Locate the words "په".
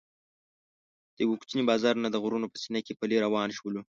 2.51-2.57